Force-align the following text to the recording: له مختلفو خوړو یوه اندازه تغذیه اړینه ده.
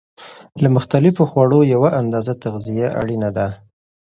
له 0.61 0.67
مختلفو 0.75 1.23
خوړو 1.31 1.59
یوه 1.73 1.89
اندازه 2.01 2.33
تغذیه 2.43 2.87
اړینه 3.01 3.29
ده. 3.37 3.47